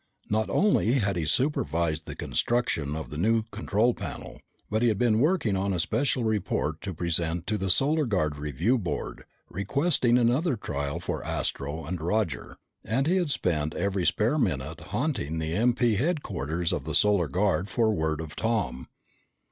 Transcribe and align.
Not 0.31 0.49
only 0.49 0.93
had 0.93 1.15
he 1.15 1.27
supervised 1.27 2.07
the 2.07 2.15
construction 2.15 2.95
of 2.95 3.11
the 3.11 3.19
new 3.19 3.43
control 3.51 3.93
panel, 3.93 4.41
but 4.67 4.81
he 4.81 4.87
had 4.87 4.97
been 4.97 5.19
working 5.19 5.55
on 5.55 5.73
a 5.73 5.79
special 5.79 6.23
report 6.23 6.81
to 6.81 6.93
present 6.95 7.45
to 7.45 7.55
the 7.59 7.69
Solar 7.69 8.07
Guard 8.07 8.37
Review 8.39 8.79
Board 8.79 9.25
requesting 9.47 10.17
another 10.17 10.55
trial 10.55 10.99
for 10.99 11.23
Astro 11.23 11.85
and 11.85 12.01
Roger. 12.01 12.57
And 12.83 13.05
he 13.05 13.17
had 13.17 13.29
spent 13.29 13.75
every 13.75 14.07
spare 14.07 14.39
minute 14.39 14.79
haunting 14.87 15.37
the 15.37 15.53
MP 15.53 15.97
headquarters 15.97 16.73
of 16.73 16.83
the 16.85 16.95
Solar 16.95 17.27
Guard 17.27 17.69
for 17.69 17.93
word 17.93 18.21
of 18.21 18.35
Tom. 18.35 18.87